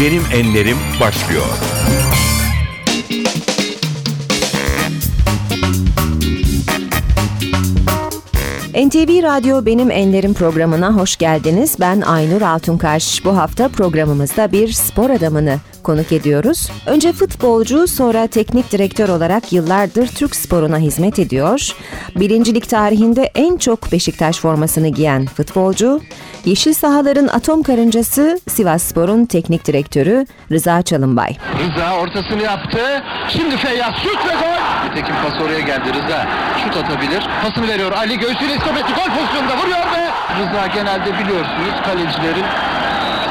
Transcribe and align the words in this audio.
Benim 0.00 0.22
Enlerim 0.32 0.76
başlıyor. 1.00 1.46
NTV 8.74 9.22
Radyo 9.22 9.66
Benim 9.66 9.90
Enlerim 9.90 10.34
programına 10.34 10.92
hoş 10.92 11.16
geldiniz. 11.16 11.76
Ben 11.80 12.00
Aynur 12.00 12.42
Altunkaş. 12.42 13.24
Bu 13.24 13.36
hafta 13.36 13.68
programımızda 13.68 14.52
bir 14.52 14.72
spor 14.72 15.10
adamını 15.10 15.56
konuk 15.82 16.12
ediyoruz. 16.12 16.70
Önce 16.86 17.12
futbolcu 17.12 17.86
sonra 17.88 18.26
teknik 18.26 18.72
direktör 18.72 19.08
olarak 19.08 19.52
yıllardır 19.52 20.06
Türk 20.06 20.36
sporuna 20.36 20.78
hizmet 20.78 21.18
ediyor. 21.18 21.72
Birincilik 22.16 22.68
tarihinde 22.68 23.30
en 23.34 23.56
çok 23.56 23.92
Beşiktaş 23.92 24.38
formasını 24.38 24.88
giyen 24.88 25.26
futbolcu, 25.26 26.00
Yeşil 26.44 26.72
Sahaların 26.72 27.26
atom 27.26 27.62
karıncası 27.62 28.40
Sivas 28.48 28.82
Spor'un 28.82 29.24
teknik 29.26 29.66
direktörü 29.66 30.26
Rıza 30.52 30.82
Çalınbay. 30.82 31.36
Rıza 31.58 31.96
ortasını 31.96 32.42
yaptı. 32.42 33.02
Şimdi 33.28 33.56
Feyyaz 33.56 33.94
şut 34.02 34.18
ve 34.28 34.32
gol. 34.34 34.90
Nitekim 34.90 35.14
pas 35.24 35.40
oraya 35.42 35.60
geldi 35.60 35.88
Rıza. 35.94 36.28
Şut 36.64 36.76
atabilir. 36.76 37.28
Pasını 37.42 37.68
veriyor 37.68 37.92
Ali 37.92 38.18
göğsüyle 38.18 38.58
isabetli 38.70 38.94
gol 38.94 39.10
pozisyonunda 39.16 39.56
vuruyor 39.56 39.86
ve 39.92 40.02
Rıza 40.38 40.66
genelde 40.66 41.18
biliyorsunuz 41.18 41.74
kalecilerin 41.84 42.44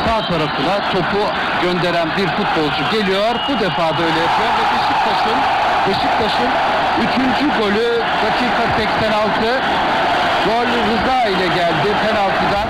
sağ 0.06 0.28
tarafına 0.28 0.92
topu 0.92 1.18
gönderen 1.62 2.08
bir 2.18 2.28
futbolcu 2.28 2.92
geliyor. 2.92 3.36
Bu 3.50 3.60
defa 3.60 3.82
da 3.82 4.04
öyle 4.04 4.20
yapıyor 4.20 4.50
ve 4.58 4.64
Beşiktaş'ın 4.76 5.40
Beşiktaş'ın 5.88 6.50
3. 7.48 7.58
golü 7.60 8.02
dakika 8.26 8.78
86. 8.78 9.62
Gol 10.46 10.66
Rıza 10.66 11.28
ile 11.30 11.48
geldi 11.48 11.96
penaltıdan. 12.08 12.68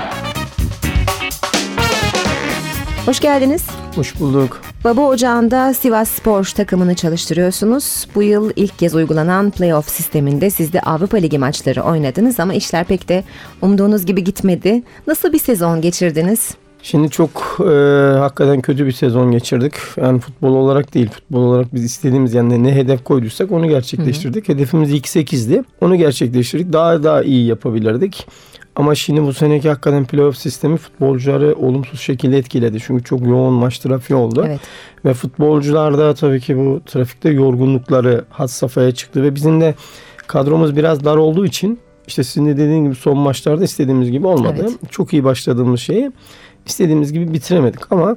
Hoş 3.06 3.20
geldiniz. 3.20 3.66
Hoş 3.94 4.20
bulduk. 4.20 4.60
Baba 4.84 5.00
Ocağı'nda 5.00 5.74
Sivas 5.74 6.10
Spor 6.10 6.44
takımını 6.44 6.94
çalıştırıyorsunuz. 6.94 8.06
Bu 8.14 8.22
yıl 8.22 8.50
ilk 8.56 8.78
kez 8.78 8.94
uygulanan 8.94 9.50
playoff 9.50 9.88
sisteminde 9.88 10.50
siz 10.50 10.72
de 10.72 10.80
Avrupa 10.80 11.16
Ligi 11.16 11.38
maçları 11.38 11.82
oynadınız 11.82 12.40
ama 12.40 12.54
işler 12.54 12.84
pek 12.84 13.08
de 13.08 13.24
umduğunuz 13.62 14.06
gibi 14.06 14.24
gitmedi. 14.24 14.82
Nasıl 15.06 15.32
bir 15.32 15.38
sezon 15.38 15.80
geçirdiniz? 15.80 16.54
Şimdi 16.82 17.10
çok 17.10 17.30
e, 17.60 17.72
hakikaten 18.18 18.60
kötü 18.60 18.86
bir 18.86 18.92
sezon 18.92 19.30
geçirdik. 19.30 19.72
Yani 19.96 20.20
futbol 20.20 20.54
olarak 20.54 20.94
değil, 20.94 21.10
futbol 21.10 21.42
olarak 21.42 21.74
biz 21.74 21.84
istediğimiz 21.84 22.34
yani 22.34 22.64
ne 22.64 22.74
hedef 22.74 23.04
koyduysak 23.04 23.52
onu 23.52 23.68
gerçekleştirdik. 23.68 24.48
Hı 24.48 24.52
hı. 24.52 24.56
Hedefimiz 24.56 24.92
ilk 24.92 25.06
8'di. 25.06 25.64
Onu 25.80 25.96
gerçekleştirdik. 25.96 26.72
Daha 26.72 27.02
daha 27.02 27.22
iyi 27.22 27.46
yapabilirdik. 27.46 28.26
Ama 28.76 28.94
şimdi 28.94 29.22
bu 29.22 29.32
seneki 29.32 29.68
hakikaten 29.68 30.04
playoff 30.04 30.36
sistemi 30.36 30.76
futbolcuları 30.76 31.54
olumsuz 31.54 32.00
şekilde 32.00 32.38
etkiledi. 32.38 32.78
Çünkü 32.80 33.04
çok 33.04 33.26
yoğun 33.26 33.52
maç 33.52 33.78
trafiği 33.78 34.16
oldu. 34.16 34.44
Evet. 34.46 34.60
Ve 35.04 35.14
futbolcular 35.14 35.98
da 35.98 36.14
tabii 36.14 36.40
ki 36.40 36.56
bu 36.56 36.80
trafikte 36.86 37.30
yorgunlukları 37.30 38.24
had 38.30 38.46
safhaya 38.46 38.92
çıktı. 38.92 39.22
Ve 39.22 39.34
bizim 39.34 39.60
de 39.60 39.74
kadromuz 40.26 40.76
biraz 40.76 41.04
dar 41.04 41.16
olduğu 41.16 41.46
için 41.46 41.78
işte 42.06 42.24
sizin 42.24 42.46
de 42.46 42.56
dediğiniz 42.56 42.84
gibi 42.84 42.94
son 42.94 43.18
maçlarda 43.18 43.64
istediğimiz 43.64 44.10
gibi 44.10 44.26
olmadı. 44.26 44.56
Evet. 44.60 44.90
Çok 44.90 45.12
iyi 45.12 45.24
başladığımız 45.24 45.80
şeyi 45.80 46.12
istediğimiz 46.66 47.12
gibi 47.12 47.34
bitiremedik 47.34 47.92
ama 47.92 48.16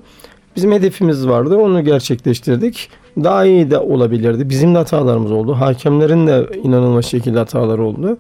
bizim 0.56 0.72
hedefimiz 0.72 1.28
vardı. 1.28 1.58
Onu 1.58 1.84
gerçekleştirdik. 1.84 2.90
Daha 3.18 3.46
iyi 3.46 3.72
de 3.72 3.78
olabilirdi. 3.78 4.50
Bizim 4.50 4.76
de 4.76 4.78
hatalarımız 4.78 5.32
oldu. 5.32 5.54
Hakemlerin 5.54 6.28
de 6.28 6.46
inanılmaz 6.64 7.06
şekilde 7.06 7.40
hataları 7.40 7.84
oldu. 7.84 8.18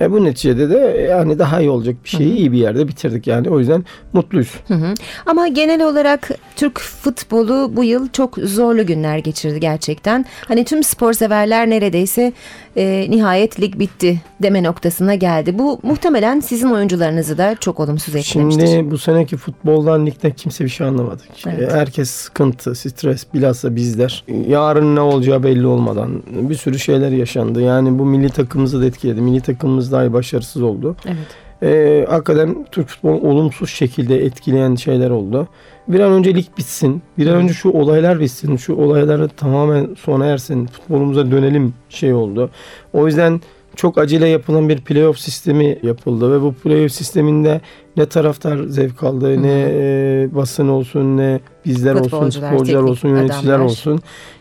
E, 0.00 0.12
bu 0.12 0.24
neticede 0.24 0.70
de 0.70 1.06
yani 1.10 1.38
daha 1.38 1.60
iyi 1.60 1.70
olacak 1.70 1.96
bir 2.04 2.08
şeyi 2.08 2.34
iyi 2.34 2.52
bir 2.52 2.58
yerde 2.58 2.88
bitirdik 2.88 3.26
yani. 3.26 3.50
O 3.50 3.58
yüzden 3.58 3.84
mutluyuz. 4.12 4.54
Hı 4.68 4.74
hı. 4.74 4.94
Ama 5.26 5.48
genel 5.48 5.86
olarak 5.86 6.30
Türk 6.56 6.80
futbolu 6.80 7.70
bu 7.76 7.84
yıl 7.84 8.08
çok 8.08 8.36
zorlu 8.36 8.86
günler 8.86 9.18
geçirdi 9.18 9.60
gerçekten. 9.60 10.24
Hani 10.48 10.64
tüm 10.64 10.82
spor 10.82 11.12
severler 11.12 11.70
neredeyse 11.70 12.32
e, 12.76 13.06
nihayet 13.10 13.60
lig 13.60 13.78
bitti 13.78 14.20
deme 14.42 14.62
noktasına 14.62 15.14
geldi. 15.14 15.58
Bu 15.58 15.80
muhtemelen 15.82 16.40
sizin 16.40 16.70
oyuncularınızı 16.70 17.38
da 17.38 17.56
çok 17.60 17.80
olumsuz 17.80 18.16
etkilemiştir. 18.16 18.66
Şimdi 18.66 18.90
bu 18.90 18.98
seneki 18.98 19.36
futboldan 19.36 20.06
ligde 20.06 20.30
kimse 20.30 20.64
bir 20.64 20.70
şey 20.70 20.86
anlamadı. 20.86 21.22
Evet. 21.46 21.72
Herkes 21.72 22.10
sıkıntı, 22.10 22.74
stres 22.74 23.26
bilhassa 23.34 23.76
bizler. 23.76 24.24
Yarın 24.48 24.96
ne 24.96 25.00
olacağı 25.00 25.42
belli 25.42 25.66
olmadan 25.66 26.22
bir 26.30 26.54
sürü 26.54 26.78
şeyler 26.78 27.10
yaşandı. 27.10 27.62
Yani 27.62 27.98
bu 27.98 28.04
milli 28.04 28.30
takımımızı 28.30 28.80
da 28.80 28.86
etkiledi. 28.86 29.20
Milli 29.20 29.40
takımımız 29.40 29.92
dahi 29.92 30.12
başarısız 30.12 30.62
oldu. 30.62 30.96
Evet. 31.06 31.16
Ee, 31.62 32.06
hakikaten 32.08 32.66
Türk 32.72 32.88
futbolu 32.88 33.28
olumsuz 33.28 33.70
şekilde 33.70 34.24
etkileyen 34.24 34.74
şeyler 34.74 35.10
oldu. 35.10 35.48
Bir 35.88 36.00
an 36.00 36.12
önce 36.12 36.34
lig 36.34 36.46
bitsin. 36.58 37.02
Bir 37.18 37.26
an 37.26 37.34
önce 37.34 37.54
şu 37.54 37.70
olaylar 37.70 38.20
bitsin. 38.20 38.56
Şu 38.56 38.74
olayları 38.76 39.28
tamamen 39.28 39.88
sona 40.00 40.26
ersin. 40.26 40.66
Futbolumuza 40.66 41.30
dönelim 41.30 41.74
şey 41.88 42.14
oldu. 42.14 42.50
O 42.92 43.06
yüzden 43.06 43.40
çok 43.76 43.98
acele 43.98 44.28
yapılan 44.28 44.68
bir 44.68 44.80
playoff 44.80 45.18
sistemi 45.18 45.78
yapıldı 45.82 46.32
ve 46.32 46.42
bu 46.42 46.52
playoff 46.52 46.92
sisteminde 46.92 47.60
ne 47.96 48.06
taraftar 48.06 48.64
zevk 48.64 49.02
aldı, 49.02 49.32
Hı-hı. 49.32 49.42
ne 49.42 49.66
e, 49.70 50.28
basın 50.34 50.68
olsun, 50.68 51.16
ne 51.16 51.40
bizler 51.66 51.94
olsun, 51.94 52.30
sporcular 52.30 52.82
olsun, 52.82 53.08
yöneticiler 53.08 53.52
adamlar. 53.52 53.64
olsun. 53.64 54.00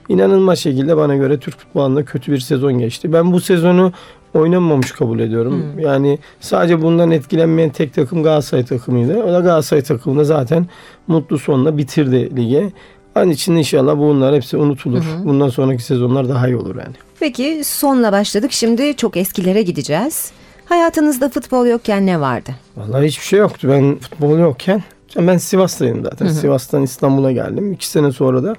İnanılmaz 0.10 0.60
şekilde 0.60 0.98
bana 0.98 1.16
göre 1.16 1.40
Türk 1.40 1.60
futbolunda 1.60 2.06
kötü 2.06 2.32
bir 2.32 2.40
sezon 2.40 2.74
geçti. 2.74 3.14
Ben 3.14 3.32
bu 3.32 3.40
sezonu 3.42 3.92
oynanmamış 4.34 4.92
kabul 4.92 5.20
ediyorum. 5.20 5.54
Hmm. 5.54 5.80
Yani 5.80 6.20
sadece 6.40 6.82
bundan 6.82 7.12
etkilenmeyen 7.12 7.70
tek 7.70 7.94
takım 7.94 8.24
Galatasaray 8.24 8.66
takımıydı. 8.66 9.24
O 9.24 9.34
da 9.34 9.40
Galatasaray 9.40 9.84
takımında 9.84 10.24
zaten 10.24 10.68
mutlu 11.08 11.38
sonla 11.38 11.78
bitirdi 11.78 12.36
lige. 12.36 12.72
Onun 13.16 13.30
için 13.30 13.56
inşallah 13.56 13.98
bunlar 13.98 14.36
hepsi 14.36 14.58
unutulur. 14.58 15.04
Hı 15.04 15.26
Bundan 15.26 15.50
sonraki 15.50 15.84
sezonlar 15.84 16.30
daha 16.30 16.48
iyi 16.48 16.56
olur 16.56 16.76
yani. 16.76 16.96
Peki 17.20 17.62
sonla 17.64 18.12
başladık. 18.12 18.52
Şimdi 18.52 18.96
çok 18.96 19.18
eskilere 19.18 19.62
gideceğiz. 19.62 20.32
Hayatınızda 20.66 21.30
futbol 21.30 21.66
yokken 21.66 22.06
ne 22.06 22.20
vardı? 22.20 22.52
Vallahi 22.78 23.08
hiçbir 23.08 23.26
şey 23.26 23.40
yoktu. 23.40 23.68
Ben 23.72 23.98
futbol 24.00 24.40
yokken 24.40 24.84
ben 25.18 25.38
Sivas'tayım 25.38 26.04
zaten. 26.04 26.26
Hı 26.26 26.30
hı. 26.30 26.34
Sivas'tan 26.34 26.84
İstanbul'a 26.84 27.32
geldim. 27.32 27.74
İki 27.74 27.88
sene 27.88 28.12
sonra 28.12 28.44
da 28.44 28.56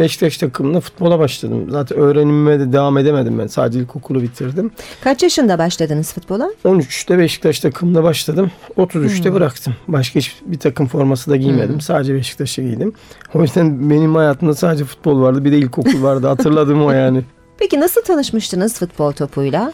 Beşiktaş 0.00 0.38
takımında 0.38 0.80
futbola 0.80 1.18
başladım. 1.18 1.66
Zaten 1.70 1.98
öğrenimime 1.98 2.60
de 2.60 2.72
devam 2.72 2.98
edemedim 2.98 3.38
ben. 3.38 3.46
Sadece 3.46 3.78
ilkokulu 3.78 4.22
bitirdim. 4.22 4.70
Kaç 5.04 5.22
yaşında 5.22 5.58
başladınız 5.58 6.12
futbola? 6.12 6.50
13'te 6.64 7.18
Beşiktaş 7.18 7.60
takımında 7.60 8.02
başladım. 8.02 8.50
33'te 8.76 9.24
hmm. 9.24 9.34
bıraktım. 9.34 9.74
Başka 9.88 10.18
hiçbir 10.18 10.58
takım 10.58 10.86
forması 10.86 11.30
da 11.30 11.36
giymedim. 11.36 11.72
Hmm. 11.72 11.80
Sadece 11.80 12.14
Beşiktaş'a 12.14 12.62
giydim. 12.62 12.92
O 13.34 13.42
yüzden 13.42 13.90
benim 13.90 14.14
hayatımda 14.14 14.54
sadece 14.54 14.84
futbol 14.84 15.22
vardı. 15.22 15.44
Bir 15.44 15.52
de 15.52 15.58
ilkokul 15.58 16.02
vardı. 16.02 16.26
Hatırladım 16.26 16.84
o 16.84 16.92
yani. 16.92 17.22
Peki 17.58 17.80
nasıl 17.80 18.02
tanışmıştınız 18.02 18.78
futbol 18.78 19.12
topuyla? 19.12 19.72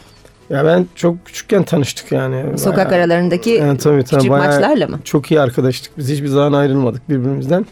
Ya 0.49 0.65
ben 0.65 0.87
çok 0.95 1.25
küçükken 1.25 1.63
tanıştık 1.63 2.11
yani. 2.11 2.57
Sokak 2.57 2.91
bayağı, 2.91 3.01
aralarındaki 3.01 3.49
yani, 3.49 3.77
tabii, 3.77 4.03
tabii, 4.03 4.19
küçük 4.19 4.31
maçlarla 4.31 4.87
mı? 4.87 4.99
Çok 5.03 5.31
iyi 5.31 5.41
arkadaştık. 5.41 5.97
Biz 5.97 6.09
hiçbir 6.09 6.27
zaman 6.27 6.53
ayrılmadık 6.53 7.09
birbirimizden. 7.09 7.65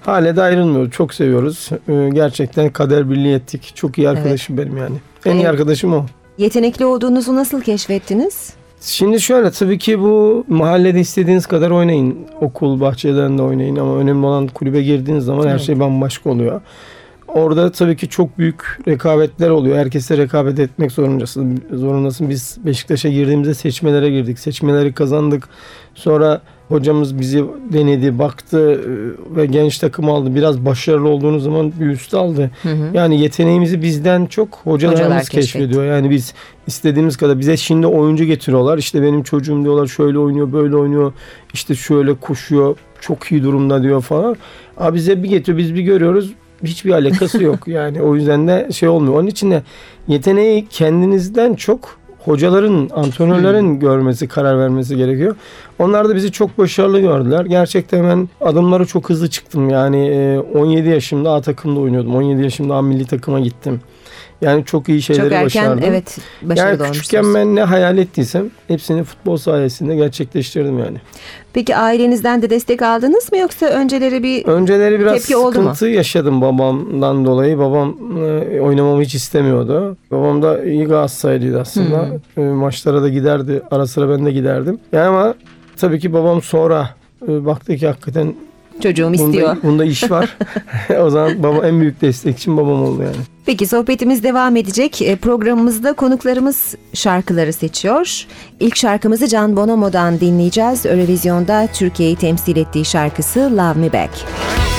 Hala 0.00 0.36
da 0.36 0.42
ayrılmıyoruz. 0.42 0.90
Çok 0.90 1.14
seviyoruz. 1.14 1.68
Ee, 1.88 2.10
gerçekten 2.12 2.70
kader 2.70 3.10
birliği 3.10 3.34
ettik. 3.34 3.72
Çok 3.74 3.98
iyi 3.98 4.08
arkadaşım 4.08 4.58
benim 4.58 4.76
yani. 4.76 4.96
En 5.24 5.30
evet. 5.30 5.42
iyi 5.44 5.48
arkadaşım 5.48 5.92
o. 5.94 6.06
Yetenekli 6.38 6.84
olduğunuzu 6.84 7.36
nasıl 7.36 7.60
keşfettiniz? 7.60 8.54
Şimdi 8.80 9.20
şöyle 9.20 9.50
tabii 9.50 9.78
ki 9.78 10.00
bu 10.00 10.44
mahallede 10.48 11.00
istediğiniz 11.00 11.46
kadar 11.46 11.70
oynayın. 11.70 12.18
Okul 12.40 12.80
bahçelerinde 12.80 13.42
oynayın 13.42 13.76
ama 13.76 13.96
önemli 13.96 14.26
olan 14.26 14.46
kulübe 14.46 14.82
girdiğiniz 14.82 15.24
zaman 15.24 15.48
her 15.48 15.58
şey 15.58 15.80
bambaşka 15.80 16.30
oluyor. 16.30 16.60
Orada 17.34 17.72
tabii 17.72 17.96
ki 17.96 18.08
çok 18.08 18.38
büyük 18.38 18.78
rekabetler 18.88 19.50
oluyor. 19.50 19.78
Herkese 19.78 20.16
rekabet 20.16 20.58
etmek 20.58 20.92
zorundasın. 20.92 21.62
Zorundasın. 21.72 22.30
Biz 22.30 22.58
Beşiktaş'a 22.64 23.08
girdiğimizde 23.08 23.54
seçmelere 23.54 24.10
girdik. 24.10 24.38
Seçmeleri 24.38 24.92
kazandık. 24.92 25.48
Sonra 25.94 26.40
hocamız 26.68 27.18
bizi 27.18 27.44
denedi, 27.72 28.18
baktı 28.18 28.80
e, 28.80 29.36
ve 29.36 29.46
genç 29.46 29.78
takım 29.78 30.10
aldı. 30.10 30.34
Biraz 30.34 30.64
başarılı 30.64 31.08
olduğunuz 31.08 31.44
zaman 31.44 31.72
bir 31.80 31.86
üst 31.86 32.14
aldı. 32.14 32.50
Hı 32.62 32.68
hı. 32.68 32.90
Yani 32.94 33.20
yeteneğimizi 33.20 33.82
bizden 33.82 34.26
çok 34.26 34.48
hocalarımız 34.64 35.04
Hocalar 35.04 35.24
keşfediyor. 35.24 35.84
Yani 35.84 36.10
biz 36.10 36.34
istediğimiz 36.66 37.16
kadar 37.16 37.38
bize 37.38 37.56
şimdi 37.56 37.86
oyuncu 37.86 38.24
getiriyorlar. 38.24 38.78
İşte 38.78 39.02
benim 39.02 39.22
çocuğum 39.22 39.62
diyorlar 39.62 39.86
şöyle 39.86 40.18
oynuyor, 40.18 40.52
böyle 40.52 40.76
oynuyor. 40.76 41.12
İşte 41.54 41.74
şöyle 41.74 42.14
koşuyor. 42.14 42.76
Çok 43.00 43.32
iyi 43.32 43.42
durumda 43.42 43.82
diyor 43.82 44.00
falan. 44.00 44.36
Abi 44.78 44.96
bize 44.96 45.22
bir 45.22 45.28
getiriyor, 45.28 45.58
biz 45.58 45.74
bir 45.74 45.82
görüyoruz 45.82 46.32
hiçbir 46.64 46.90
alakası 46.90 47.42
yok. 47.42 47.58
Yani 47.68 48.02
o 48.02 48.16
yüzden 48.16 48.48
de 48.48 48.68
şey 48.72 48.88
olmuyor. 48.88 49.14
Onun 49.14 49.26
için 49.26 49.50
de 49.50 49.62
yeteneği 50.08 50.66
kendinizden 50.66 51.54
çok 51.54 52.00
hocaların, 52.24 52.90
antrenörlerin 52.94 53.62
hmm. 53.62 53.80
görmesi, 53.80 54.28
karar 54.28 54.58
vermesi 54.58 54.96
gerekiyor. 54.96 55.36
Onlar 55.78 56.08
da 56.08 56.16
bizi 56.16 56.32
çok 56.32 56.58
başarılı 56.58 57.00
gördüler. 57.00 57.44
Gerçekten 57.44 58.04
ben 58.04 58.28
adımları 58.40 58.86
çok 58.86 59.10
hızlı 59.10 59.30
çıktım. 59.30 59.70
Yani 59.70 60.40
17 60.54 60.88
yaşımda 60.88 61.32
A 61.32 61.40
takımda 61.40 61.80
oynuyordum. 61.80 62.14
17 62.14 62.42
yaşımda 62.42 62.74
A 62.74 62.82
milli 62.82 63.06
takıma 63.06 63.40
gittim. 63.40 63.80
Yani 64.40 64.64
çok 64.64 64.88
iyi 64.88 65.02
şeyleri 65.02 65.24
Çok 65.24 65.32
erken 65.32 65.46
başardım. 65.46 65.84
evet 65.86 66.18
başarılı 66.42 66.82
yani 66.82 66.92
küçükken 66.92 67.18
olmuşsunuz. 67.18 67.46
ben 67.46 67.54
ne 67.54 67.62
hayal 67.62 67.98
ettiysem 67.98 68.50
hepsini 68.68 69.04
futbol 69.04 69.36
sayesinde 69.36 69.96
gerçekleştirdim 69.96 70.78
yani. 70.78 70.96
Peki 71.52 71.76
ailenizden 71.76 72.42
de 72.42 72.50
destek 72.50 72.82
aldınız 72.82 73.32
mı 73.32 73.38
yoksa 73.38 73.66
önceleri 73.66 74.22
bir 74.22 74.44
Önceleri 74.44 75.00
biraz 75.00 75.12
Tepki 75.14 75.36
oldu 75.36 75.46
mu? 75.46 75.74
sıkıntı 75.74 75.86
yaşadım 75.86 76.40
babamdan 76.40 77.24
dolayı. 77.24 77.58
Babam 77.58 77.96
e, 78.24 78.60
oynamamı 78.60 79.02
hiç 79.02 79.14
istemiyordu. 79.14 79.96
Babam 80.10 80.42
da 80.42 80.64
iyi 80.64 80.84
Galatasaraylıydı 80.84 81.60
aslında. 81.60 82.08
Hmm. 82.34 82.44
E, 82.44 82.52
maçlara 82.52 83.02
da 83.02 83.08
giderdi. 83.08 83.62
Ara 83.70 83.86
sıra 83.86 84.08
ben 84.08 84.26
de 84.26 84.32
giderdim. 84.32 84.78
Yani 84.92 85.06
ama 85.06 85.34
tabii 85.76 85.98
ki 86.00 86.12
babam 86.12 86.42
sonra 86.42 86.90
e, 87.28 87.46
baktı 87.46 87.76
ki 87.76 87.86
hakikaten 87.86 88.34
çocuğum 88.80 89.12
istiyor? 89.12 89.56
bunda, 89.56 89.62
bunda 89.62 89.84
iş 89.84 90.10
var. 90.10 90.36
o 91.00 91.10
zaman 91.10 91.42
baba 91.42 91.66
en 91.66 91.80
büyük 91.80 92.00
destekçim 92.00 92.56
babam 92.56 92.82
oldu 92.82 93.02
yani. 93.02 93.16
Peki 93.46 93.66
sohbetimiz 93.66 94.22
devam 94.22 94.56
edecek. 94.56 95.02
E, 95.02 95.16
Programımızda 95.16 95.92
konuklarımız 95.92 96.74
şarkıları 96.94 97.52
seçiyor. 97.52 98.26
İlk 98.60 98.76
şarkımızı 98.76 99.28
Can 99.28 99.56
Bonomo'dan 99.56 100.20
dinleyeceğiz. 100.20 100.86
Eurovision'da 100.86 101.68
Türkiye'yi 101.74 102.16
temsil 102.16 102.56
ettiği 102.56 102.84
şarkısı 102.84 103.40
Love 103.40 103.80
Me 103.80 103.92
Back. 103.92 104.10
Hey, 104.14 104.69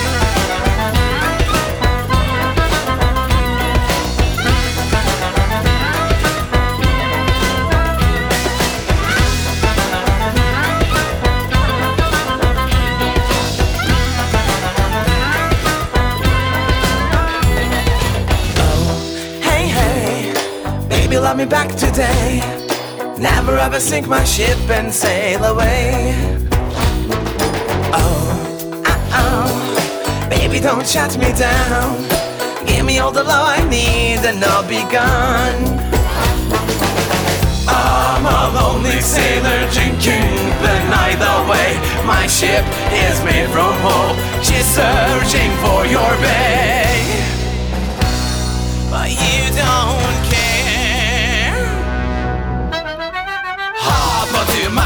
love 21.32 21.38
me 21.38 21.46
back 21.46 21.70
today. 21.78 22.42
Never 23.18 23.58
ever 23.58 23.80
sink 23.80 24.06
my 24.06 24.22
ship 24.26 24.60
and 24.70 24.92
sail 24.92 25.42
away. 25.46 26.14
Oh, 27.94 28.84
uh 28.86 29.00
oh, 29.24 30.28
baby, 30.30 30.60
don't 30.60 30.86
shut 30.86 31.18
me 31.18 31.32
down. 31.32 32.04
Give 32.66 32.86
me 32.86 33.00
all 33.00 33.14
the 33.14 33.24
love 33.24 33.48
I 33.48 33.64
need 33.70 34.20
and 34.30 34.44
I'll 34.44 34.68
be 34.68 34.84
gone. 34.92 35.62
I'm 37.66 38.26
a 38.26 38.42
lonely 38.58 39.00
sailor 39.00 39.62
drinking 39.72 40.36
the 40.66 40.76
night 40.98 41.22
away. 41.38 41.70
My 42.06 42.28
ship 42.28 42.66
is 43.06 43.24
made 43.24 43.48
from 43.56 43.74
hope. 43.88 44.18
She's 44.44 44.66
searching 44.66 45.52
for 45.64 45.86
your 45.86 46.12
bay 46.20 46.82
but 48.92 49.10
you 49.10 49.48
don't 49.56 50.11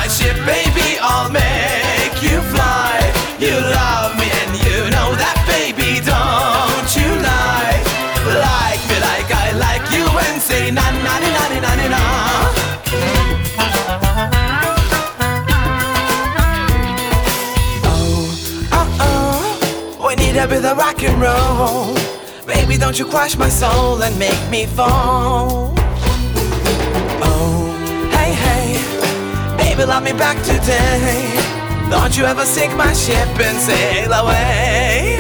my 0.06 0.10
ship, 0.10 0.36
baby, 0.46 1.00
I'll 1.02 1.32
make 1.32 2.22
you 2.22 2.40
fly. 2.54 2.94
You 3.40 3.56
love 3.58 4.16
me 4.20 4.30
and 4.42 4.54
you 4.66 4.78
know 4.94 5.10
that, 5.18 5.38
baby, 5.50 5.98
don't 6.06 6.90
you 6.94 7.10
lie. 7.26 7.82
Like 8.46 8.82
me 8.90 8.98
like 9.10 9.30
I 9.34 9.48
like 9.58 9.86
you 9.92 10.06
and 10.06 10.40
say 10.40 10.70
na 10.70 10.86
na 10.92 11.14
na 11.24 11.30
na 11.34 11.60
na 11.60 11.72
na 11.76 11.88
na. 11.96 13.16
Oh 18.78 18.98
oh, 20.00 20.08
we 20.08 20.16
need 20.16 20.38
a 20.38 20.48
bit 20.48 20.66
of 20.66 20.78
rock 20.78 21.02
and 21.04 21.22
roll. 21.22 21.96
Baby, 22.46 22.78
don't 22.78 22.98
you 22.98 23.06
crush 23.06 23.38
my 23.38 23.50
soul 23.50 24.02
and 24.04 24.18
make 24.20 24.50
me 24.52 24.66
fall. 24.66 25.75
Baby, 29.86 29.92
love 29.92 30.04
me 30.04 30.14
back 30.14 30.38
today. 30.44 31.90
Don't 31.90 32.18
you 32.18 32.26
ever 32.26 32.46
sink 32.46 32.76
my 32.76 32.94
ship 32.94 33.28
and 33.40 33.58
sail 33.58 34.12
away. 34.12 35.18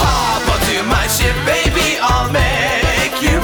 Hop 0.00 0.42
onto 0.48 0.82
my 0.88 1.06
ship, 1.06 1.34
baby, 1.44 1.98
I'll 2.00 2.30
make 2.32 3.22
you 3.22 3.40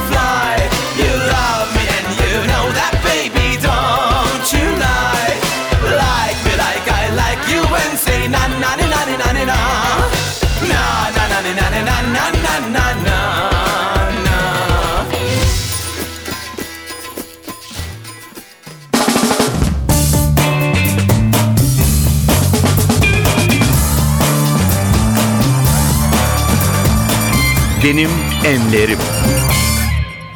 Benim 27.87 28.09
enlerim. 28.45 28.97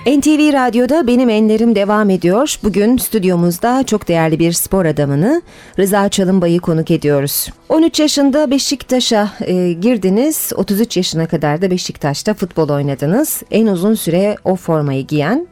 NTV 0.05 0.53
Radyo'da 0.53 1.07
Benim 1.07 1.29
Enlerim 1.29 1.75
devam 1.75 2.09
ediyor. 2.09 2.59
Bugün 2.63 2.97
stüdyomuzda 2.97 3.83
çok 3.83 4.07
değerli 4.07 4.39
bir 4.39 4.51
spor 4.51 4.85
adamını 4.85 5.41
Rıza 5.79 6.09
Çalınbay'ı 6.09 6.59
konuk 6.59 6.91
ediyoruz. 6.91 7.49
13 7.69 7.99
yaşında 7.99 8.51
Beşiktaş'a 8.51 9.31
e, 9.41 9.73
girdiniz. 9.73 10.51
33 10.55 10.97
yaşına 10.97 11.27
kadar 11.27 11.61
da 11.61 11.71
Beşiktaş'ta 11.71 12.33
futbol 12.33 12.69
oynadınız. 12.69 13.43
En 13.51 13.67
uzun 13.67 13.93
süre 13.93 14.35
o 14.43 14.55
formayı 14.55 15.07
giyen 15.07 15.47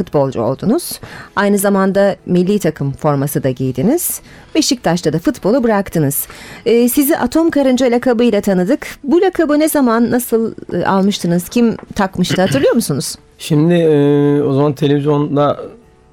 futbolcu 0.00 0.42
oldunuz. 0.42 1.00
Aynı 1.36 1.58
zamanda 1.58 2.16
milli 2.26 2.58
takım 2.58 2.92
forması 2.92 3.42
da 3.42 3.50
giydiniz. 3.50 4.20
Beşiktaş'ta 4.54 5.12
da 5.12 5.18
futbolu 5.18 5.64
bıraktınız. 5.64 6.26
E, 6.66 6.88
sizi 6.88 7.18
Atom 7.18 7.50
Karınca 7.50 7.86
lakabıyla 7.86 8.40
tanıdık. 8.40 8.86
Bu 9.04 9.20
lakabı 9.20 9.58
ne 9.58 9.68
zaman 9.68 10.10
nasıl 10.10 10.54
e, 10.72 10.84
almıştınız? 10.84 11.48
Kim 11.48 11.76
takmıştı 11.94 12.42
hatırlıyor 12.42 12.74
musunuz? 12.74 13.16
Şimdi 13.38 13.74
e, 13.74 14.42
o 14.42 14.52
zaman 14.52 14.72
televizyonda 14.72 15.60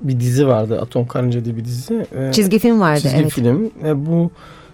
bir 0.02 0.20
dizi 0.20 0.48
vardı. 0.48 0.80
Atom 0.82 1.08
Karınca 1.08 1.46
diye 1.46 1.58
bir 1.58 1.66
dizi. 1.66 2.06
E, 2.16 2.32
Çizgi 2.32 2.60
film 2.60 2.80
vardı 2.80 3.00
çizgi 3.02 3.18
evet. 3.18 3.32
film. 3.32 3.72
E, 3.86 4.06
bu 4.06 4.32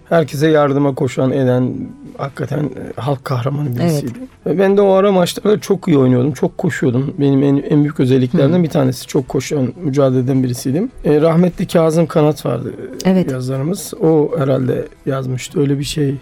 herkese 0.09 0.47
yardıma 0.47 0.95
koşan 0.95 1.31
eden 1.31 1.73
hakikaten 2.17 2.63
e, 2.63 3.01
halk 3.01 3.25
kahramanı 3.25 3.75
birisiydi. 3.75 4.19
Ve 4.45 4.59
Ben 4.59 4.77
de 4.77 4.81
o 4.81 4.91
ara 4.91 5.11
maçlarda 5.11 5.59
çok 5.59 5.87
iyi 5.87 5.97
oynuyordum. 5.97 6.31
Çok 6.33 6.57
koşuyordum. 6.57 7.13
Benim 7.19 7.43
en, 7.43 7.63
en 7.69 7.81
büyük 7.83 7.99
özelliklerden 7.99 8.63
bir 8.63 8.69
tanesi. 8.69 9.07
Çok 9.07 9.29
koşan, 9.29 9.73
mücadele 9.83 10.19
eden 10.19 10.43
birisiydim. 10.43 10.91
E, 11.05 11.21
rahmetli 11.21 11.67
Kazım 11.67 12.07
Kanat 12.07 12.45
vardı 12.45 12.73
e, 13.05 13.09
Evet. 13.09 13.31
yazarımız. 13.31 13.93
O 14.01 14.31
herhalde 14.37 14.87
yazmıştı. 15.05 15.59
Öyle 15.59 15.79
bir 15.79 15.83
şey 15.83 16.15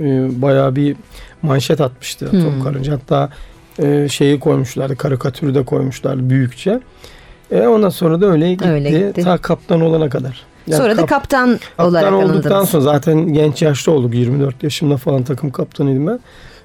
e, 0.00 0.28
bayağı 0.42 0.76
bir 0.76 0.96
manşet 1.42 1.80
atmıştı 1.80 2.26
Atom 2.26 2.40
Hmm. 2.40 2.62
Karınca. 2.62 2.92
Hatta 2.92 3.30
e, 3.78 4.08
şeyi 4.08 4.40
koymuşlardı. 4.40 4.96
Karikatürü 4.96 5.54
de 5.54 5.64
koymuşlardı 5.64 6.30
büyükçe. 6.30 6.80
E, 7.50 7.66
ondan 7.66 7.88
sonra 7.88 8.20
da 8.20 8.26
öyle 8.26 8.50
gitti. 8.52 8.68
Öyle 8.68 8.90
gitti. 8.90 9.22
Ta 9.22 9.38
kaptan 9.38 9.80
olana 9.80 10.08
kadar. 10.08 10.46
Yani 10.66 10.78
Sonra 10.78 10.92
da 10.96 11.00
kap- 11.00 11.08
kaptan, 11.08 11.58
olarak 11.78 12.02
Kaptan 12.10 12.12
olduktan 12.30 12.50
anıldınız. 12.50 12.68
sonra 12.68 12.82
zaten 12.82 13.32
genç 13.32 13.62
yaşta 13.62 13.90
olduk. 13.92 14.14
24 14.14 14.62
yaşımda 14.62 14.96
falan 14.96 15.22
takım 15.22 15.50
kaptanıydım 15.50 16.06
ben. 16.06 16.20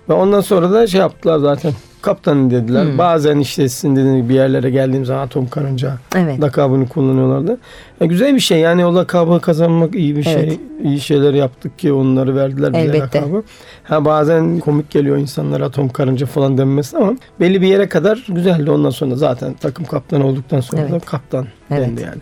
Ve 0.09 0.13
ondan 0.13 0.41
sonra 0.41 0.71
da 0.71 0.87
şey 0.87 0.99
yaptılar 1.01 1.39
zaten. 1.39 1.71
Kaptanı 2.01 2.51
dediler. 2.51 2.85
Hmm. 2.85 2.97
Bazen 2.97 3.39
işte 3.39 3.69
sizin 3.69 3.95
dediğiniz 3.95 4.29
bir 4.29 4.33
yerlere 4.33 4.69
geldiğim 4.69 5.05
zaman 5.05 5.21
atom 5.25 5.47
karınca 5.47 5.97
Evet. 6.15 6.41
lakabını 6.41 6.87
kullanıyorlardı. 6.89 7.57
Ya 8.01 8.07
güzel 8.07 8.35
bir 8.35 8.39
şey 8.39 8.59
yani 8.59 8.85
o 8.85 8.95
lakabı 8.95 9.39
kazanmak 9.41 9.95
iyi 9.95 10.15
bir 10.15 10.25
Evet. 10.29 10.49
şey. 10.49 10.59
İyi 10.83 10.99
şeyler 10.99 11.33
yaptık 11.33 11.79
ki 11.79 11.93
onları 11.93 12.35
verdiler 12.35 12.73
bize 12.73 12.81
Elbette. 12.83 13.19
lakabı. 13.21 13.43
Ha 13.83 14.05
bazen 14.05 14.59
komik 14.59 14.89
geliyor 14.89 15.17
insanlara 15.17 15.65
atom 15.65 15.89
karınca 15.89 16.25
falan 16.25 16.57
denmesi 16.57 16.97
ama 16.97 17.13
belli 17.39 17.61
bir 17.61 17.67
yere 17.67 17.89
kadar 17.89 18.25
güzeldi. 18.29 18.71
Ondan 18.71 18.89
sonra 18.89 19.15
zaten 19.15 19.53
takım 19.53 19.85
kaptanı 19.85 20.27
olduktan 20.27 20.59
sonra 20.59 20.81
da 20.81 20.87
Evet. 20.91 21.05
kaptan 21.05 21.45
Evet. 21.71 21.87
dendi 21.87 22.01
yani. 22.01 22.21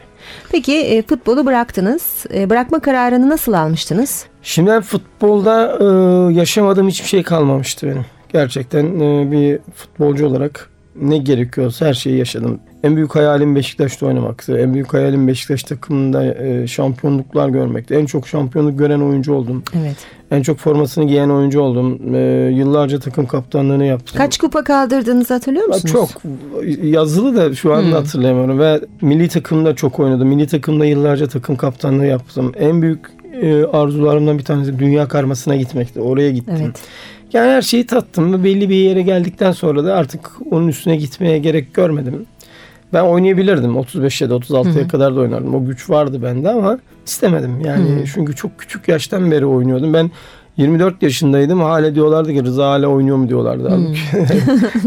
Peki 0.52 0.78
e, 0.78 1.02
futbolu 1.02 1.46
bıraktınız. 1.46 2.26
E, 2.34 2.50
bırakma 2.50 2.80
kararını 2.80 3.30
nasıl 3.30 3.54
almıştınız? 3.54 4.26
Şimdi 4.44 4.70
ben 4.70 4.82
futbolda 4.82 5.78
e, 5.80 5.86
yaşamadığım 6.34 6.88
hiçbir 6.88 7.08
şey 7.08 7.24
kalmamıştı 7.24 7.88
benim. 7.88 8.06
Gerçekten 8.34 9.00
e, 9.00 9.32
bir 9.32 9.60
futbolcu 9.76 10.28
olarak 10.28 10.70
ne 10.96 11.18
gerekiyorsa 11.18 11.86
her 11.86 11.94
şeyi 11.94 12.18
yaşadım. 12.18 12.60
En 12.84 12.96
büyük 12.96 13.16
hayalim 13.16 13.56
Beşiktaş'ta 13.56 14.06
oynamaktı. 14.06 14.58
En 14.58 14.74
büyük 14.74 14.94
hayalim 14.94 15.28
Beşiktaş 15.28 15.64
takımında 15.64 16.26
e, 16.26 16.68
şampiyonluklar 16.68 17.50
görmekti. 17.50 17.94
En 17.96 18.06
çok 18.06 18.28
şampiyonluk 18.28 18.80
gören 18.80 19.00
oyuncu 19.00 19.34
oldum. 19.34 19.64
Evet. 19.80 19.96
En 20.32 20.42
çok 20.42 20.58
formasını 20.58 21.08
giyen 21.08 21.30
oyuncu 21.30 21.62
oldum. 21.62 22.16
E, 22.16 22.20
yıllarca 22.54 23.00
takım 23.00 23.26
kaptanlığını 23.26 23.86
yaptım. 23.86 24.18
Kaç 24.18 24.38
kupa 24.38 24.64
kaldırdığınızı 24.64 25.34
hatırlıyor 25.34 25.66
musunuz? 25.68 25.92
Çok 25.92 26.10
yazılı 26.84 27.36
da 27.36 27.56
şu 27.56 27.74
anda 27.74 27.86
Hmm. 27.86 27.94
hatırlayamıyorum 27.94 28.60
ve 28.60 28.80
milli 29.02 29.28
takımda 29.28 29.76
çok 29.76 30.00
oynadım. 30.00 30.28
Milli 30.28 30.48
takımda 30.48 30.86
yıllarca 30.86 31.28
takım 31.28 31.56
kaptanlığı 31.56 32.06
yaptım. 32.06 32.52
En 32.60 32.82
büyük 32.82 33.00
e, 33.42 33.66
arzularımdan 33.66 34.38
bir 34.38 34.44
tanesi 34.44 34.80
dünya 34.80 35.08
karmasına 35.08 35.56
gitmekti. 35.56 36.02
Oraya 36.02 36.32
gittim. 36.32 36.56
Evet. 36.62 36.76
Yani 37.34 37.52
her 37.52 37.62
şeyi 37.62 37.86
tattım 37.86 38.34
ve 38.34 38.44
belli 38.44 38.70
bir 38.70 38.76
yere 38.76 39.02
geldikten 39.02 39.52
sonra 39.52 39.86
da 39.86 39.96
artık 39.96 40.32
onun 40.52 40.68
üstüne 40.68 40.96
gitmeye 40.96 41.38
gerek 41.40 41.74
görmedim. 41.74 42.26
Ben 42.94 43.04
oynayabilirdim. 43.04 43.78
35 43.78 44.22
ya 44.22 44.30
da 44.30 44.36
36'ya 44.36 44.88
kadar 44.88 45.16
da 45.16 45.20
oynardım. 45.20 45.56
O 45.56 45.66
güç 45.66 45.90
vardı 45.90 46.20
bende 46.24 46.50
ama 46.50 46.80
istemedim. 47.06 47.62
Yani 47.66 48.04
çünkü 48.14 48.36
çok 48.36 48.60
küçük 48.60 48.88
yaştan 48.88 49.32
beri 49.32 49.46
oynuyordum. 49.46 49.94
Ben 49.94 50.12
24 50.58 51.04
yaşındaydım. 51.04 51.60
Hala 51.62 51.96
diyorlardı 51.96 52.34
ki 52.34 52.44
Rıza 52.44 52.70
hala 52.70 52.88
oynuyor 52.88 53.18
mu 53.18 53.30
diyorlardı. 53.30 53.70
halbuki. 53.70 54.00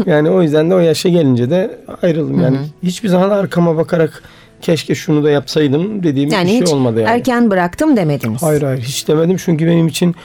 yani 0.09 0.29
o 0.29 0.41
yüzden 0.41 0.69
de 0.69 0.75
o 0.75 0.79
yaşa 0.79 1.09
gelince 1.09 1.49
de 1.49 1.77
ayrıldım. 2.01 2.41
Yani 2.41 2.57
hiçbir 2.83 3.09
zaman 3.09 3.29
arkama 3.29 3.77
bakarak 3.77 4.23
keşke 4.61 4.95
şunu 4.95 5.23
da 5.23 5.29
yapsaydım 5.31 6.03
dediğim 6.03 6.29
Yani 6.29 6.45
bir 6.45 6.51
şey 6.51 6.61
hiç 6.61 6.69
olmadı 6.69 6.99
yani. 6.99 7.09
erken 7.09 7.51
bıraktım 7.51 7.97
demediniz. 7.97 8.43
Hayır 8.43 8.61
hayır 8.61 8.81
hiç 8.81 9.07
demedim 9.07 9.37
çünkü 9.37 9.67
benim 9.67 9.87
için 9.87 10.15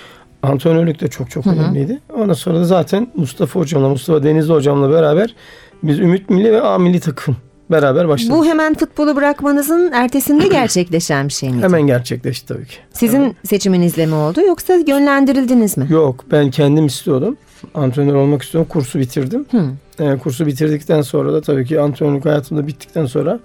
antrenörlük 0.43 1.01
de 1.01 1.09
çok 1.09 1.31
çok 1.31 1.47
önemliydi. 1.47 2.01
Ondan 2.17 2.35
sonra 2.35 2.59
da 2.61 2.65
zaten 2.65 3.09
Mustafa 3.17 3.61
hocamla, 3.61 3.89
Mustafa 3.89 4.23
Denizli 4.23 4.53
hocamla 4.53 4.91
beraber 4.91 5.35
biz 5.83 5.99
Ümit 5.99 6.31
Milli 6.31 6.53
ve 6.53 6.61
A 6.63 6.79
Milli 6.79 7.01
takım 7.01 7.37
beraber 7.71 8.09
başladık. 8.09 8.35
Bu 8.37 8.45
hemen 8.45 8.75
futbolu 8.75 9.17
bırakmanızın 9.17 9.93
ertesinde 9.93 10.49
gerçekleşen 10.53 11.29
bir 11.29 11.33
şey 11.33 11.51
miydi? 11.51 11.63
Hemen 11.63 11.83
gerçekleşti 11.83 12.47
tabii 12.47 12.67
ki. 12.67 12.77
Sizin 12.93 13.37
seçiminizle 13.45 14.07
mi 14.07 14.15
oldu 14.15 14.41
yoksa 14.41 14.75
yönlendirildiniz 14.87 15.77
mi? 15.77 15.87
Yok 15.91 16.25
ben 16.31 16.51
kendim 16.51 16.87
istiyordum. 16.87 17.37
Antrenör 17.75 18.15
olmak 18.15 18.43
istiyorum. 18.43 18.69
Kursu 18.73 18.99
bitirdim. 18.99 19.47
Hı. 19.51 19.65
Ee, 20.01 20.19
kursu 20.19 20.47
bitirdikten 20.47 21.03
sonra 21.03 21.33
da 21.33 21.41
tabii 21.41 21.67
ki 21.67 21.81
antrenörlük 21.81 22.25
hayatımda 22.25 22.67
bittikten 22.67 23.07
sonra 23.07 23.41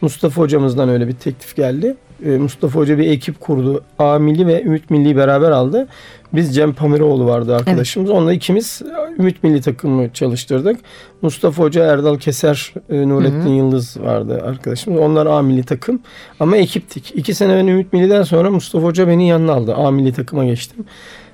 Mustafa 0.00 0.42
hocamızdan 0.42 0.88
öyle 0.88 1.08
bir 1.08 1.12
teklif 1.12 1.56
geldi. 1.56 1.96
Ee, 2.24 2.28
Mustafa 2.28 2.78
Hoca 2.78 2.98
bir 2.98 3.10
ekip 3.10 3.40
kurdu. 3.40 3.82
A 3.98 4.18
Milli 4.18 4.46
ve 4.46 4.62
Ümit 4.62 4.90
Milli 4.90 5.16
beraber 5.16 5.50
aldı. 5.50 5.88
Biz 6.32 6.54
Cem 6.54 6.72
Pamiroğlu 6.72 7.26
vardı 7.26 7.56
arkadaşımız. 7.56 8.10
Onunla 8.10 8.32
ikimiz 8.32 8.82
Ümit 9.18 9.42
Milli 9.42 9.60
takımı 9.60 10.12
çalıştırdık. 10.12 10.80
Mustafa 11.22 11.62
Hoca, 11.62 11.84
Erdal 11.84 12.18
Keser, 12.18 12.74
e, 12.90 13.08
Nurettin 13.08 13.48
Yıldız 13.54 14.00
vardı 14.00 14.42
arkadaşımız. 14.46 15.00
Onlar 15.00 15.26
A 15.26 15.42
Milli 15.42 15.62
takım. 15.62 16.00
Ama 16.40 16.56
ekiptik. 16.56 17.12
İki 17.16 17.34
sene 17.34 17.56
ben 17.56 17.66
Ümit 17.66 17.92
Milli'den 17.92 18.22
sonra 18.22 18.50
Mustafa 18.50 18.86
Hoca 18.86 19.08
beni 19.08 19.28
yanına 19.28 19.52
aldı. 19.52 19.74
A 19.74 19.90
Milli 19.90 20.12
takıma 20.12 20.44
geçtim. 20.44 20.84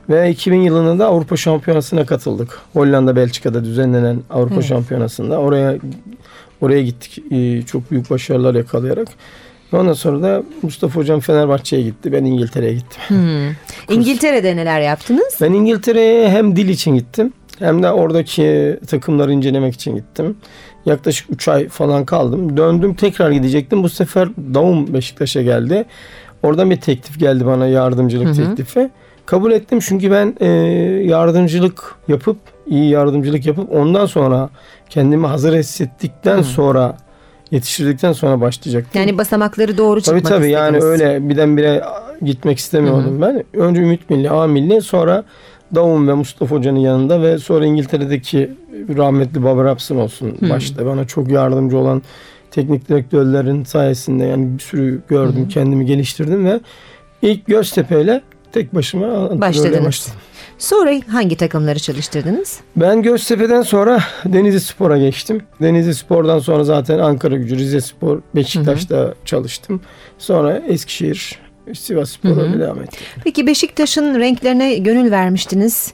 Ve 0.08 0.30
2000 0.30 0.60
yılında 0.60 0.98
da 0.98 1.06
Avrupa 1.06 1.36
Şampiyonası'na 1.36 2.06
katıldık. 2.06 2.60
Hollanda, 2.72 3.16
Belçika'da 3.16 3.64
düzenlenen 3.64 4.20
Avrupa 4.30 4.54
Evet. 4.54 4.64
Şampiyonası'nda. 4.64 5.38
Oraya 5.38 5.76
oraya 6.60 6.82
gittik. 6.82 7.22
Çok 7.66 7.90
büyük 7.90 8.10
başarılar 8.10 8.54
yakalayarak. 8.54 9.08
Ondan 9.72 9.92
sonra 9.92 10.22
da 10.22 10.42
Mustafa 10.62 11.00
Hocam 11.00 11.20
Fenerbahçe'ye 11.20 11.82
gitti. 11.82 12.12
Ben 12.12 12.24
İngiltere'ye 12.24 12.74
gittim. 12.74 13.02
Hmm. 13.08 13.54
İngiltere'de 13.96 14.56
neler 14.56 14.80
yaptınız? 14.80 15.38
Ben 15.40 15.52
İngiltere'ye 15.52 16.30
hem 16.30 16.56
dil 16.56 16.68
için 16.68 16.94
gittim. 16.94 17.32
Hem 17.58 17.82
de 17.82 17.90
oradaki 17.90 18.78
takımları 18.86 19.32
incelemek 19.32 19.74
için 19.74 19.96
gittim. 19.96 20.36
Yaklaşık 20.86 21.30
3 21.30 21.48
ay 21.48 21.68
falan 21.68 22.04
kaldım. 22.04 22.56
Döndüm 22.56 22.94
tekrar 22.94 23.30
gidecektim. 23.30 23.82
Bu 23.82 23.88
sefer 23.88 24.28
Davum 24.54 24.94
Beşiktaş'a 24.94 25.42
geldi. 25.42 25.84
Oradan 26.42 26.70
bir 26.70 26.80
teklif 26.80 27.18
geldi 27.18 27.46
bana 27.46 27.66
yardımcılık 27.66 28.36
teklifi. 28.36 28.90
Kabul 29.26 29.52
ettim 29.52 29.78
çünkü 29.80 30.10
ben 30.10 30.36
e, 30.40 30.46
yardımcılık 31.06 31.94
yapıp 32.08 32.36
iyi 32.66 32.90
yardımcılık 32.90 33.46
yapıp 33.46 33.72
ondan 33.72 34.06
sonra 34.06 34.50
kendimi 34.90 35.26
hazır 35.26 35.56
hissettikten 35.56 36.42
sonra 36.42 36.96
yetiştirdikten 37.50 38.12
sonra 38.12 38.40
başlayacaktım. 38.40 39.00
Yani 39.00 39.18
basamakları 39.18 39.78
doğru 39.78 40.02
Tabii 40.02 40.18
çıkmak 40.18 40.32
tabii 40.32 40.50
yani 40.50 40.76
istediniz. 40.76 41.00
öyle 41.00 41.28
birdenbire 41.28 41.84
gitmek 42.22 42.58
istemiyordum 42.58 43.20
ben. 43.22 43.44
Önce 43.54 43.80
Ümit 43.80 44.10
Milli, 44.10 44.30
A 44.30 44.46
Milli 44.46 44.80
sonra 44.82 45.24
Davum 45.74 46.08
ve 46.08 46.14
Mustafa 46.14 46.56
Hoca'nın 46.56 46.78
yanında 46.78 47.22
ve 47.22 47.38
sonra 47.38 47.66
İngiltere'deki 47.66 48.50
rahmetli 48.96 49.44
Baba 49.44 49.64
Rapsın 49.64 49.96
olsun 49.96 50.36
başta 50.50 50.86
bana 50.86 51.06
çok 51.06 51.30
yardımcı 51.30 51.78
olan 51.78 52.02
teknik 52.50 52.88
direktörlerin 52.88 53.64
sayesinde 53.64 54.24
yani 54.24 54.54
bir 54.54 54.62
sürü 54.62 55.00
gördüm, 55.08 55.48
kendimi 55.48 55.86
geliştirdim 55.86 56.44
ve 56.44 56.60
ilk 57.22 57.46
Göztepe 57.46 58.00
ile 58.02 58.22
tek 58.52 58.74
başıma 58.74 59.40
başladım. 59.40 59.84
Sonra 60.60 60.90
hangi 61.08 61.36
takımları 61.36 61.78
çalıştırdınız? 61.78 62.60
Ben 62.76 63.02
Göztepe'den 63.02 63.62
sonra 63.62 64.00
Denizli 64.24 64.60
Spor'a 64.60 64.98
geçtim. 64.98 65.42
Denizli 65.62 65.94
Spor'dan 65.94 66.38
sonra 66.38 66.64
zaten 66.64 66.98
Ankara 66.98 67.36
Gücü, 67.36 67.56
Rize 67.56 67.80
Spor, 67.80 68.20
Beşiktaş'ta 68.34 69.14
çalıştım. 69.24 69.80
Sonra 70.18 70.62
Eskişehir, 70.68 71.38
Sivas 71.74 72.10
Spor'a 72.10 72.58
devam 72.58 72.82
ettim. 72.82 73.00
Peki 73.24 73.46
Beşiktaş'ın 73.46 74.20
renklerine 74.20 74.78
gönül 74.78 75.10
vermiştiniz. 75.10 75.92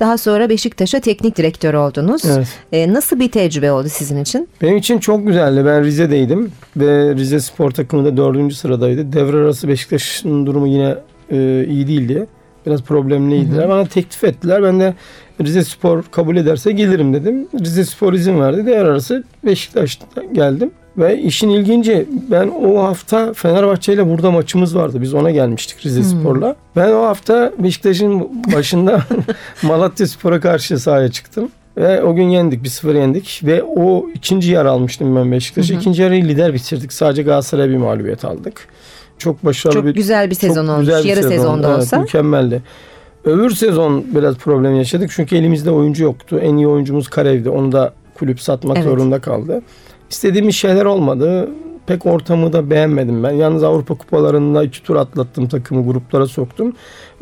Daha 0.00 0.18
sonra 0.18 0.48
Beşiktaş'a 0.48 1.00
teknik 1.00 1.36
direktör 1.36 1.74
oldunuz. 1.74 2.22
Evet. 2.24 2.48
Ee, 2.72 2.92
nasıl 2.92 3.20
bir 3.20 3.30
tecrübe 3.30 3.72
oldu 3.72 3.88
sizin 3.90 4.22
için? 4.22 4.48
Benim 4.62 4.76
için 4.76 4.98
çok 4.98 5.26
güzeldi. 5.26 5.64
Ben 5.66 5.84
Rize'deydim 5.84 6.52
ve 6.76 7.14
Rize 7.14 7.40
Spor 7.40 7.70
takımı 7.70 8.04
da 8.04 8.16
dördüncü 8.16 8.54
sıradaydı. 8.54 9.12
Devre 9.12 9.36
arası 9.36 9.68
Beşiktaş'ın 9.68 10.46
durumu 10.46 10.66
yine 10.66 10.94
e, 11.30 11.66
iyi 11.68 11.86
değildi. 11.86 12.26
Biraz 12.66 12.82
problemliydiler. 12.82 13.68
Bana 13.68 13.84
teklif 13.84 14.24
ettiler. 14.24 14.62
Ben 14.62 14.80
de 14.80 14.94
Rize 15.42 15.64
Spor 15.64 16.02
kabul 16.10 16.36
ederse 16.36 16.72
gelirim 16.72 17.14
dedim. 17.14 17.48
Rize 17.60 17.84
Spor 17.84 18.12
izin 18.12 18.40
verdi. 18.40 18.66
Devre 18.66 18.78
arası 18.90 19.24
Beşiktaş'ta 19.44 20.22
geldim. 20.32 20.70
Ve 20.98 21.18
işin 21.18 21.48
ilginci 21.48 22.06
ben 22.30 22.48
o 22.48 22.82
hafta 22.82 23.32
Fenerbahçe 23.32 23.92
ile 23.92 24.08
burada 24.10 24.30
maçımız 24.30 24.76
vardı. 24.76 25.02
Biz 25.02 25.14
ona 25.14 25.30
gelmiştik 25.30 25.86
Rize 25.86 26.02
Spor'la. 26.02 26.56
Ben 26.76 26.92
o 26.92 27.02
hafta 27.02 27.52
Beşiktaş'ın 27.58 28.28
başında 28.54 29.00
Malatya 29.62 30.06
Spor'a 30.06 30.40
karşı 30.40 30.78
sahaya 30.78 31.10
çıktım. 31.10 31.48
Ve 31.76 32.02
o 32.02 32.14
gün 32.14 32.28
yendik. 32.28 32.64
Bir 32.64 32.68
sıfır 32.68 32.94
yendik. 32.94 33.40
Ve 33.44 33.62
o 33.62 34.06
ikinci 34.14 34.52
yer 34.52 34.64
almıştım 34.64 35.16
ben 35.16 35.32
Beşiktaş'ı. 35.32 35.74
İkinci 35.74 36.02
yarıyı 36.02 36.24
lider 36.24 36.54
bitirdik. 36.54 36.92
Sadece 36.92 37.22
Galatasaray'a 37.22 37.68
bir 37.70 37.76
mağlubiyet 37.76 38.24
aldık. 38.24 38.68
Çok 39.18 39.44
başarılı 39.44 39.74
Çok 39.74 39.84
bir 39.86 39.94
güzel 39.94 40.30
bir 40.30 40.34
sezon 40.34 40.66
olmuş. 40.68 40.80
güzel 40.80 41.04
bir 41.04 41.08
Yarı 41.08 41.22
sezon. 41.22 41.36
sezonda 41.36 41.68
Evet, 41.68 41.78
olsa. 41.78 41.98
Mükemmeldi. 41.98 42.62
Öbür 43.24 43.50
sezon 43.50 44.04
biraz 44.14 44.34
problem 44.34 44.76
yaşadık. 44.76 45.10
Çünkü 45.14 45.36
elimizde 45.36 45.70
oyuncu 45.70 46.04
yoktu. 46.04 46.38
En 46.42 46.56
iyi 46.56 46.68
oyuncumuz 46.68 47.08
Karev'di. 47.08 47.50
Onu 47.50 47.72
da 47.72 47.92
kulüp 48.14 48.40
satmak 48.40 48.76
Evet. 48.76 48.88
zorunda 48.88 49.20
kaldı. 49.20 49.62
İstediğimiz 50.10 50.54
şeyler 50.54 50.84
olmadı. 50.84 51.48
Pek 51.86 52.06
ortamı 52.06 52.52
da 52.52 52.70
beğenmedim 52.70 53.22
ben. 53.22 53.30
Yalnız 53.30 53.64
Avrupa 53.64 53.94
kupalarında 53.94 54.64
iki 54.64 54.82
tur 54.82 54.96
atlattım 54.96 55.48
takımı 55.48 55.86
gruplara 55.86 56.26
soktum. 56.26 56.72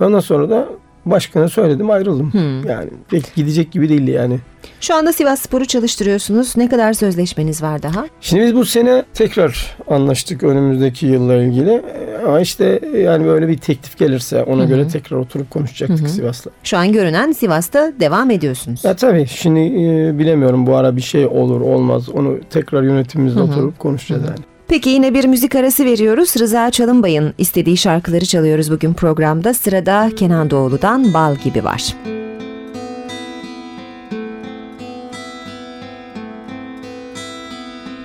Ve 0.01 0.05
ondan 0.05 0.21
sonra 0.21 0.51
da 0.51 0.69
başkana 1.07 1.49
söyledim 1.49 1.91
ayrıldım. 1.91 2.33
Yani 2.69 2.91
pek 3.11 3.35
gidecek 3.35 3.73
gibi 3.73 3.89
değildi 3.89 4.11
yani. 4.11 4.39
Şu 4.81 4.95
anda 4.95 5.13
Sivas 5.13 5.41
Spor'u 5.41 5.65
çalıştırıyorsunuz. 5.65 6.57
Ne 6.57 6.69
kadar 6.69 6.93
sözleşmeniz 6.93 7.63
var 7.63 7.83
daha? 7.83 8.07
Şimdi 8.21 8.43
biz 8.45 8.55
bu 8.55 8.65
sene 8.65 9.05
tekrar 9.15 9.77
anlaştık 9.89 10.43
önümüzdeki 10.43 11.07
yılla 11.07 11.35
ilgili. 11.35 11.71
Ee, 11.71 12.25
Ama 12.27 12.41
işte 12.41 12.81
yani 12.99 13.27
böyle 13.27 13.49
bir 13.49 13.59
teklif 13.59 13.99
gelirse 13.99 14.43
ona 14.43 14.65
göre 14.65 14.89
tekrar 14.89 15.17
oturup 15.17 15.51
konuşacaktık 15.51 16.09
Sivas'la. 16.09 16.51
Şu 16.65 16.77
an 16.77 16.93
görünen 16.93 17.33
Sivas'ta 17.33 17.93
devam 18.01 18.31
ediyorsunuz. 18.31 18.85
Ya 18.85 18.97
tabii 18.97 19.27
şimdi 19.27 19.61
e, 19.61 20.19
bilemiyorum 20.19 20.67
bu 20.67 20.77
ara 20.77 20.97
bir 20.97 21.03
şey 21.03 21.27
olur 21.27 21.61
olmaz 21.61 22.09
onu 22.09 22.39
tekrar 22.51 22.83
yönetimimizle 22.83 23.41
oturup 23.41 23.79
konuşacağız 23.79 24.23
yani. 24.25 24.54
Peki 24.69 24.91
yine 24.91 25.15
bir 25.15 25.25
müzik 25.25 25.55
arası 25.55 25.85
veriyoruz. 25.85 26.37
Rıza 26.39 26.71
Çalınbay'ın 26.71 27.35
istediği 27.39 27.77
şarkıları 27.77 28.25
çalıyoruz 28.25 28.71
bugün 28.71 28.95
programda. 28.95 29.55
Sırada 29.55 30.11
Kenan 30.17 30.51
Doğulu'dan 30.51 31.15
Bal 31.15 31.37
Gibi 31.37 31.65
var. 31.65 31.95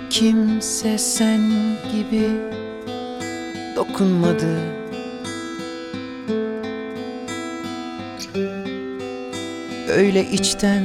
Kimse 0.09 0.97
sen 0.97 1.41
gibi 1.95 2.29
dokunmadı 3.75 4.59
Öyle 9.89 10.31
içten 10.31 10.83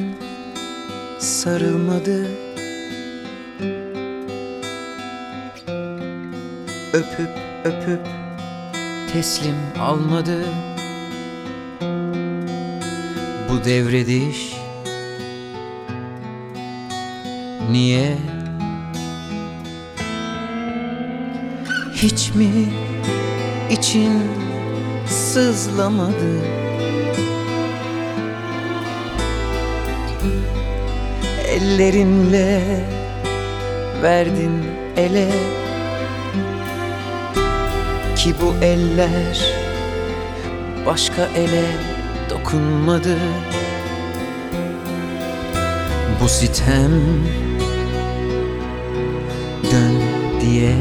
sarılmadı 1.18 2.43
Öpüp 6.94 7.30
öpüp. 7.64 8.06
Teslim 9.12 9.54
almadı. 9.80 10.44
Bu 13.50 13.64
devrediş 13.64 14.56
Niye? 17.70 18.16
Hiç 21.94 22.34
mi 22.34 22.50
için 23.70 24.22
sızlamadı? 25.06 26.40
Ellerinle 31.48 32.62
verdin 34.02 34.62
ele 34.96 35.28
Ki 38.24 38.34
bu 38.42 38.64
eller 38.64 39.38
başka 40.86 41.28
ele 41.36 41.64
dokunmadı. 42.30 43.16
Bu 46.22 46.28
sitem 46.28 46.90
Dön 49.72 50.02
diye. 50.40 50.76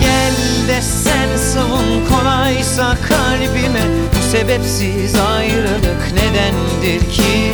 Gel 0.00 0.68
de 0.68 0.82
sen 0.82 1.36
savun 1.36 2.06
kolaysa 2.10 2.96
kalbime 3.08 3.84
Bu 4.14 4.36
sebepsiz 4.36 5.14
ayrılık 5.14 6.12
nedendir 6.12 7.10
ki 7.10 7.52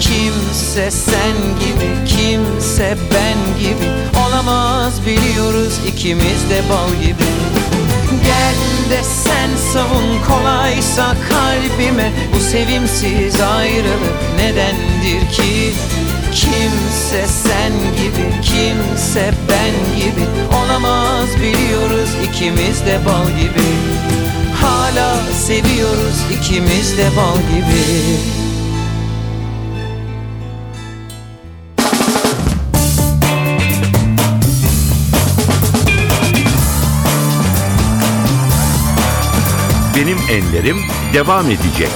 Kimse 0.00 0.90
sen 0.90 1.36
gibi, 1.60 2.06
kimse 2.06 2.96
ben 3.12 3.60
gibi. 3.60 3.88
Olamaz 4.26 5.06
biliyoruz 5.06 5.72
ikimiz 5.86 6.50
de 6.50 6.62
bal 6.70 7.02
gibi. 7.02 7.28
Gel 8.24 8.90
de 8.90 9.02
sen 9.04 9.50
savun 9.72 10.18
kolaysa 10.28 11.16
kalbime. 11.30 12.12
Bu 12.34 12.40
sevimsiz 12.40 13.40
ayrılık 13.40 14.18
nedendir 14.36 15.32
ki? 15.32 15.72
Kimse 16.32 17.26
sen 17.26 17.72
gibi, 17.96 18.42
kimse 18.42 19.32
ben 19.50 19.96
gibi. 20.00 20.26
Olamaz 20.58 21.28
biliyoruz 21.36 22.10
ikimiz 22.28 22.86
de 22.86 22.98
bal 23.06 23.26
gibi. 23.40 23.68
Hala 24.60 25.16
seviyoruz 25.46 26.18
ikimiz 26.38 26.98
de 26.98 27.06
bal 27.16 27.36
gibi 27.36 28.38
Benim 39.98 40.18
Enlerim 40.30 40.76
devam 41.14 41.50
edecek. 41.50 41.88